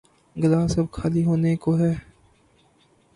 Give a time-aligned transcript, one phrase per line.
[0.35, 1.93] Glass اب خالی ہونے کو ہے۔